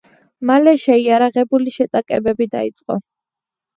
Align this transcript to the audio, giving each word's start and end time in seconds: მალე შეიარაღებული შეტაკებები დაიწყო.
მალე 0.49 0.71
შეიარაღებული 0.83 1.75
შეტაკებები 1.77 2.49
დაიწყო. 2.57 2.99